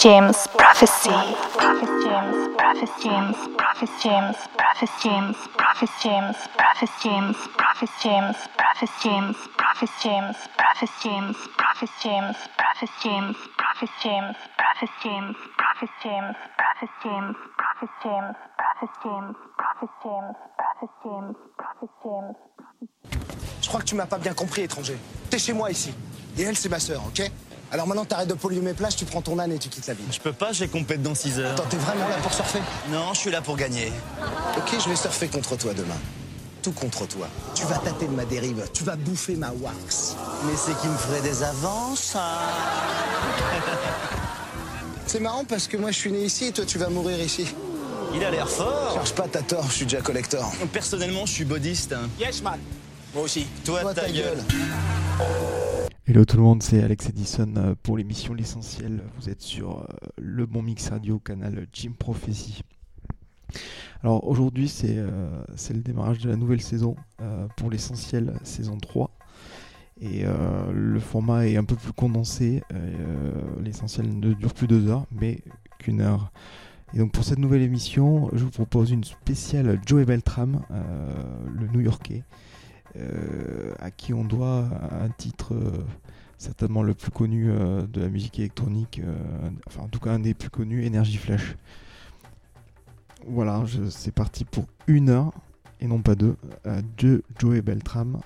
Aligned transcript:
James 0.00 0.32
Prophecy. 0.56 1.10
Je 23.60 23.68
crois 23.68 23.80
que 23.80 23.84
tu 23.84 23.94
m'as 23.96 24.06
pas 24.06 24.18
bien 24.18 24.32
compris, 24.32 24.62
étranger. 24.62 24.96
T'es 25.28 25.38
chez 25.38 25.52
moi 25.52 25.72
ici. 25.72 25.92
Et 26.38 26.42
elle, 26.42 26.56
c'est 26.56 26.68
ma 26.68 26.78
sœur, 26.78 27.02
ok 27.04 27.28
Alors 27.70 27.86
maintenant, 27.86 28.04
t'arrêtes 28.04 28.28
de 28.28 28.34
polluer 28.34 28.60
mes 28.60 28.72
plages, 28.72 28.96
tu 28.96 29.04
prends 29.04 29.20
ton 29.20 29.38
âne 29.38 29.52
et 29.52 29.58
tu 29.58 29.68
quittes 29.68 29.86
la 29.86 29.94
ville. 29.94 30.06
Je 30.10 30.20
peux 30.20 30.32
pas, 30.32 30.52
j'ai 30.52 30.68
compète 30.68 31.02
dans 31.02 31.14
6 31.14 31.38
heures. 31.38 31.52
Attends, 31.52 31.66
t'es 31.68 31.76
vraiment 31.76 32.08
là 32.08 32.16
pour 32.22 32.32
surfer? 32.32 32.60
Non, 32.90 33.12
je 33.12 33.18
suis 33.18 33.30
là 33.30 33.42
pour 33.42 33.56
gagner. 33.56 33.92
Ok, 34.56 34.74
je 34.82 34.88
vais 34.88 34.96
surfer 34.96 35.28
contre 35.28 35.56
toi 35.56 35.74
demain. 35.74 35.96
Tout 36.62 36.72
contre 36.72 37.06
toi. 37.06 37.28
Tu 37.54 37.64
vas 37.66 37.78
tâter 37.78 38.06
de 38.06 38.12
ma 38.12 38.24
dérive, 38.24 38.64
tu 38.72 38.84
vas 38.84 38.96
bouffer 38.96 39.36
ma 39.36 39.50
wax. 39.50 40.16
Mais 40.46 40.56
c'est 40.56 40.76
qui 40.80 40.88
me 40.88 40.96
ferait 40.96 41.20
des 41.20 41.42
avances, 41.42 42.00
ça 42.00 42.22
C'est 45.06 45.20
marrant 45.20 45.44
parce 45.44 45.68
que 45.68 45.76
moi, 45.76 45.90
je 45.90 45.98
suis 45.98 46.12
né 46.12 46.24
ici 46.24 46.46
et 46.46 46.52
toi, 46.52 46.64
tu 46.66 46.78
vas 46.78 46.88
mourir 46.88 47.20
ici. 47.20 47.46
Il 48.14 48.24
a 48.24 48.30
l'air 48.30 48.48
fort. 48.48 48.92
Cherche 48.94 49.12
pas, 49.12 49.26
t'as 49.30 49.42
tort, 49.42 49.64
je 49.68 49.74
suis 49.76 49.84
déjà 49.84 50.00
collector. 50.00 50.50
Personnellement, 50.72 51.26
je 51.26 51.32
suis 51.32 51.44
bodiste. 51.44 51.94
Yes, 52.18 52.42
man. 52.42 52.58
Moi 53.14 53.24
aussi. 53.24 53.46
Toi, 53.64 53.82
Toi, 53.82 53.94
ta, 53.94 54.10
gueule. 54.10 54.42
Hello 56.10 56.24
tout 56.24 56.38
le 56.38 56.42
monde, 56.42 56.62
c'est 56.62 56.82
Alex 56.82 57.10
Edison 57.10 57.52
euh, 57.58 57.74
pour 57.82 57.98
l'émission 57.98 58.32
L'essentiel. 58.32 59.02
Vous 59.20 59.28
êtes 59.28 59.42
sur 59.42 59.80
euh, 59.80 59.84
le 60.16 60.46
bon 60.46 60.62
mix 60.62 60.88
radio 60.88 61.18
canal 61.18 61.66
Jim 61.74 61.92
Prophecy. 61.98 62.62
Alors 64.02 64.26
aujourd'hui 64.26 64.68
c'est 64.68 64.96
euh, 64.96 65.28
c'est 65.54 65.74
le 65.74 65.80
démarrage 65.80 66.20
de 66.20 66.30
la 66.30 66.36
nouvelle 66.36 66.62
saison 66.62 66.96
pour 67.58 67.70
l'essentiel 67.70 68.40
saison 68.42 68.78
3. 68.78 69.10
Et 70.00 70.24
le 70.72 70.98
format 70.98 71.46
est 71.46 71.58
un 71.58 71.64
peu 71.64 71.76
plus 71.76 71.92
condensé. 71.92 72.62
l'essentiel 73.62 74.18
ne 74.18 74.32
dure 74.32 74.54
plus 74.54 74.66
deux 74.66 74.88
heures 74.88 75.04
mais 75.12 75.42
qu'une 75.78 76.00
heure. 76.00 76.32
Et 76.94 76.98
donc 77.00 77.12
pour 77.12 77.22
cette 77.22 77.38
nouvelle 77.38 77.62
émission, 77.62 78.30
je 78.32 78.44
vous 78.44 78.50
propose 78.50 78.92
une 78.92 79.04
spéciale 79.04 79.78
Joey 79.84 80.06
Beltram, 80.06 80.62
le 81.54 81.66
New-Yorkais, 81.66 82.22
euh, 82.96 83.74
à 83.78 83.90
qui 83.90 84.14
on 84.14 84.24
doit 84.24 84.64
un 84.90 85.10
titre 85.10 85.54
certainement 86.38 86.82
le 86.82 86.94
plus 86.94 87.10
connu 87.10 87.50
euh, 87.50 87.86
de 87.86 88.00
la 88.00 88.08
musique 88.08 88.38
électronique, 88.38 89.00
euh, 89.04 89.50
enfin 89.66 89.82
en 89.82 89.88
tout 89.88 89.98
cas 89.98 90.12
un 90.12 90.20
des 90.20 90.34
plus 90.34 90.50
connus, 90.50 90.86
Energy 90.86 91.16
Flash. 91.16 91.56
Voilà, 93.26 93.62
c'est 93.90 94.14
parti 94.14 94.44
pour 94.44 94.66
une 94.86 95.10
heure 95.10 95.32
et 95.80 95.86
non 95.86 96.00
pas 96.00 96.14
deux, 96.14 96.36
euh, 96.66 96.80
de 96.96 97.22
Joey 97.38 97.60
Beltram. 97.60 98.20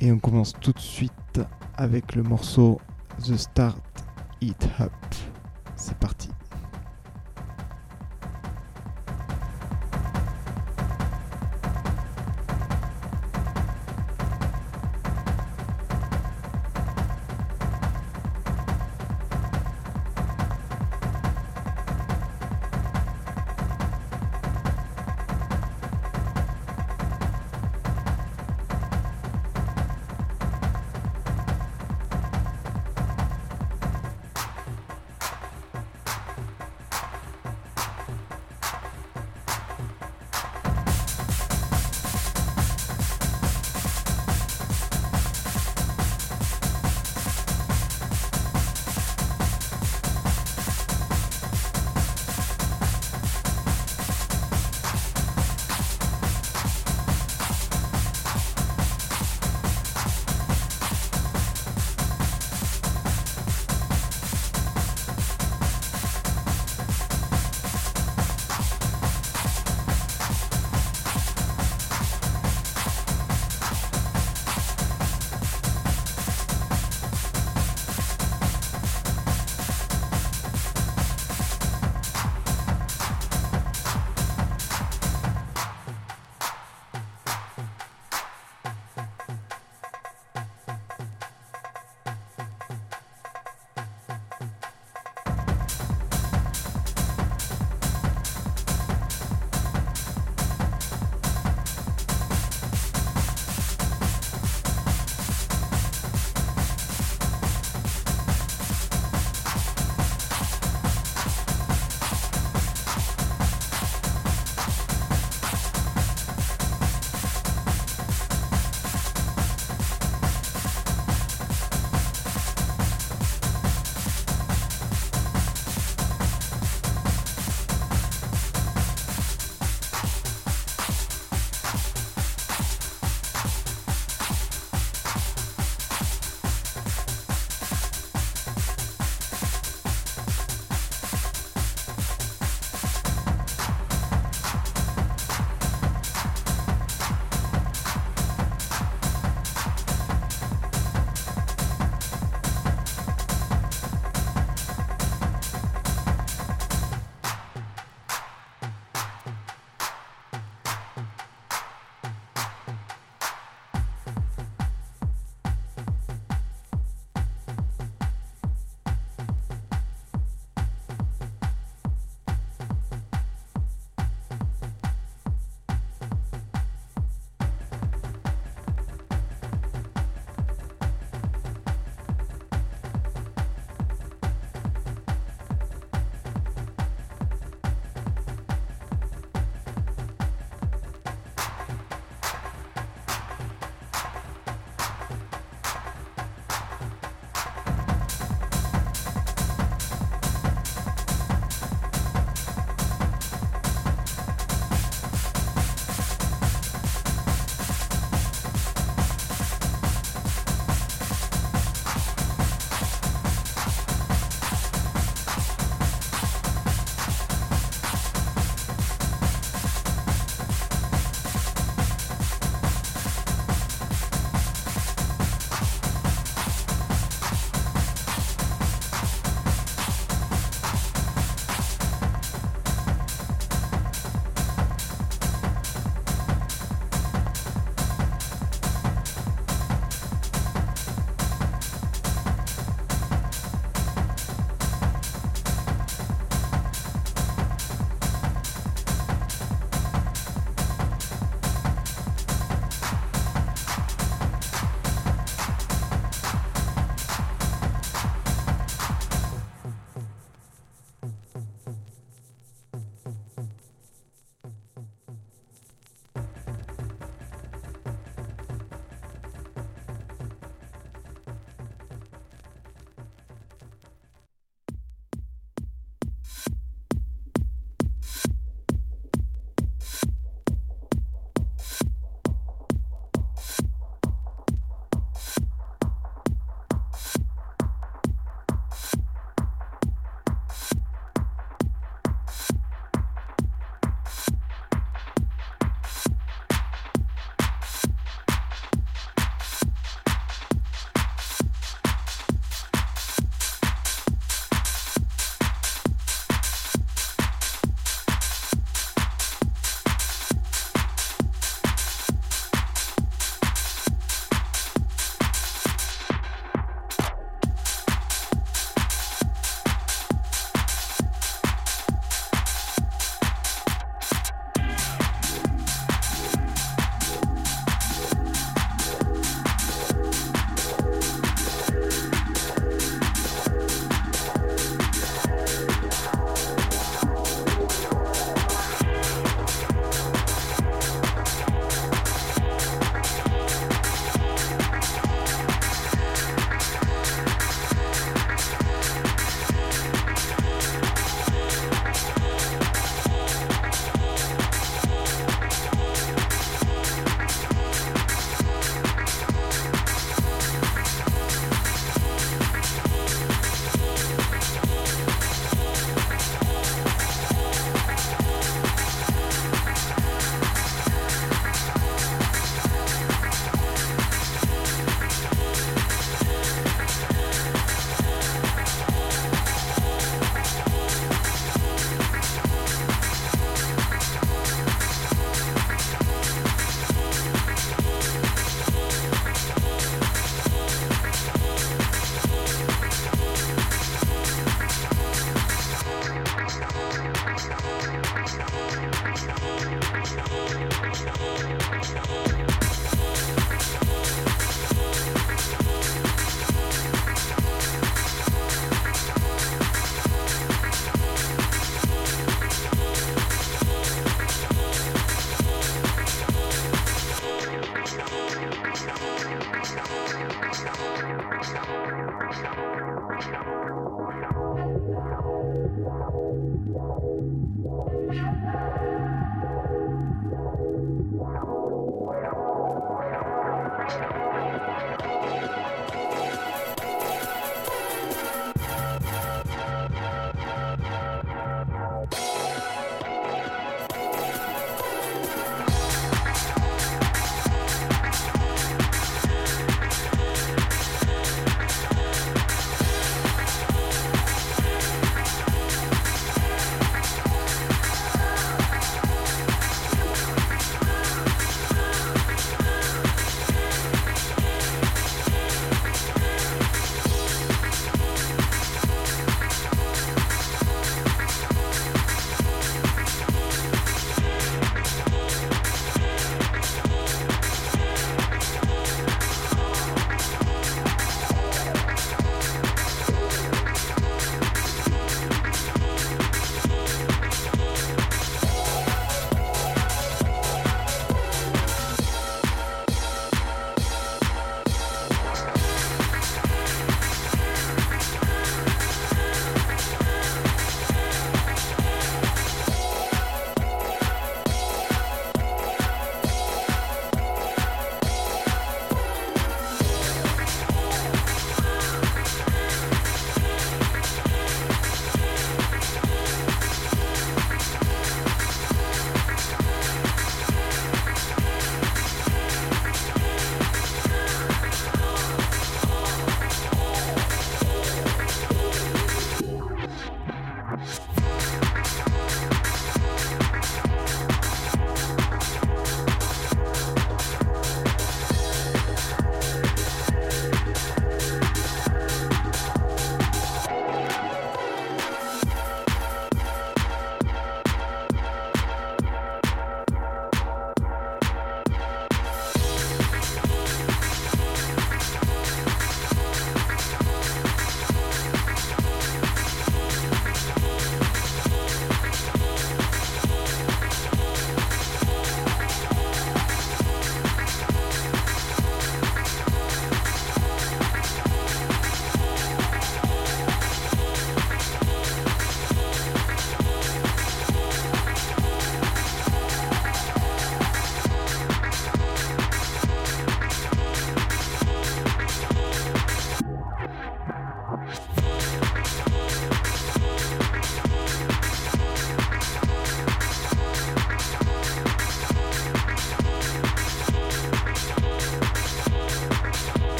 Et 0.00 0.10
on 0.10 0.18
commence 0.18 0.52
tout 0.60 0.72
de 0.72 0.80
suite 0.80 1.40
avec 1.76 2.16
le 2.16 2.24
morceau 2.24 2.80
The 3.24 3.36
Start 3.36 4.04
It 4.40 4.68
Up. 4.80 4.92
C'est 5.76 5.96
parti. 5.98 6.28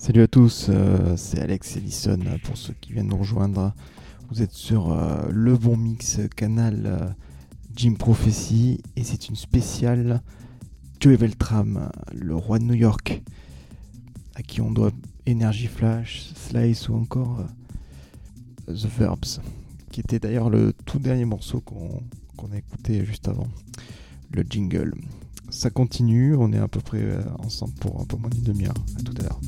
Salut 0.00 0.22
à 0.22 0.28
tous, 0.28 0.68
euh, 0.70 1.14
c'est 1.18 1.40
Alex 1.40 1.76
Ellison 1.76 2.20
pour 2.44 2.56
ceux 2.56 2.72
qui 2.80 2.94
viennent 2.94 3.08
nous 3.08 3.18
rejoindre. 3.18 3.74
Vous 4.30 4.40
êtes 4.40 4.54
sur 4.54 4.90
euh, 4.90 5.28
le 5.30 5.58
bon 5.58 5.76
mix 5.76 6.18
canal 6.34 6.84
euh, 6.86 7.10
Jim 7.76 7.96
Prophecy 7.98 8.80
et 8.96 9.04
c'est 9.04 9.28
une 9.28 9.36
spéciale 9.36 10.22
Joey 11.00 11.16
Veltram, 11.16 11.90
le 12.14 12.34
roi 12.34 12.58
de 12.58 12.64
New 12.64 12.74
York, 12.74 13.22
à 14.36 14.42
qui 14.42 14.62
on 14.62 14.70
doit 14.70 14.90
Energy 15.28 15.66
Flash, 15.66 16.32
Slice 16.34 16.88
ou 16.88 16.94
encore 16.94 17.40
euh, 18.70 18.72
The 18.72 18.88
Verbs, 18.98 19.42
qui 19.92 20.00
était 20.00 20.18
d'ailleurs 20.18 20.48
le 20.48 20.72
tout 20.86 20.98
dernier 20.98 21.26
morceau 21.26 21.60
qu'on 21.60 22.50
a 22.52 22.56
écouté 22.56 23.04
juste 23.04 23.28
avant, 23.28 23.48
le 24.30 24.46
jingle. 24.48 24.94
Ça 25.50 25.68
continue, 25.68 26.36
on 26.36 26.54
est 26.54 26.58
à 26.58 26.68
peu 26.68 26.80
près 26.80 27.02
euh, 27.02 27.22
ensemble 27.40 27.74
pour 27.74 28.00
un 28.00 28.06
peu 28.06 28.16
moins 28.16 28.30
d'une 28.30 28.44
demi-heure. 28.44 28.82
À 28.98 29.02
tout 29.02 29.14
à 29.18 29.24
l'heure. 29.24 29.40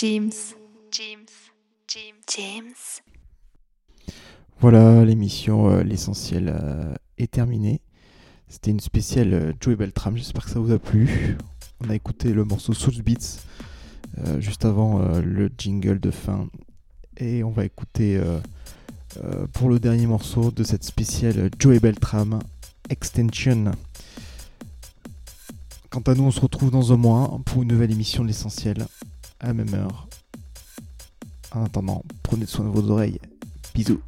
James. 0.00 0.30
James. 0.92 1.26
James. 1.88 2.22
James. 2.36 4.12
Voilà, 4.60 5.04
l'émission 5.04 5.70
euh, 5.70 5.82
L'essentiel 5.82 6.54
euh, 6.56 6.94
est 7.18 7.32
terminée. 7.32 7.80
C'était 8.46 8.70
une 8.70 8.78
spéciale 8.78 9.34
euh, 9.34 9.52
Joey 9.60 9.74
Beltram, 9.74 10.16
j'espère 10.16 10.44
que 10.44 10.50
ça 10.50 10.60
vous 10.60 10.70
a 10.70 10.78
plu. 10.78 11.36
On 11.80 11.90
a 11.90 11.96
écouté 11.96 12.32
le 12.32 12.44
morceau 12.44 12.74
Soul 12.74 13.02
Beats 13.02 13.40
euh, 14.18 14.40
juste 14.40 14.64
avant 14.64 15.00
euh, 15.00 15.20
le 15.20 15.50
jingle 15.58 15.98
de 15.98 16.12
fin. 16.12 16.48
Et 17.16 17.42
on 17.42 17.50
va 17.50 17.64
écouter 17.64 18.18
euh, 18.18 18.38
euh, 19.24 19.48
pour 19.52 19.68
le 19.68 19.80
dernier 19.80 20.06
morceau 20.06 20.52
de 20.52 20.62
cette 20.62 20.84
spéciale 20.84 21.50
Joey 21.58 21.80
Beltram 21.80 22.38
Extension. 22.88 23.72
Quant 25.90 26.02
à 26.02 26.14
nous, 26.14 26.22
on 26.22 26.30
se 26.30 26.40
retrouve 26.40 26.70
dans 26.70 26.92
un 26.92 26.96
mois 26.96 27.40
pour 27.46 27.62
une 27.62 27.68
nouvelle 27.70 27.90
émission 27.90 28.22
de 28.22 28.28
l'essentiel 28.28 28.86
à 29.40 29.48
la 29.48 29.54
même 29.54 29.74
heure. 29.74 30.08
En 31.52 31.64
attendant, 31.64 32.02
prenez 32.22 32.46
soin 32.46 32.64
de 32.64 32.70
vos 32.70 32.90
oreilles. 32.90 33.20
Bisous. 33.74 34.00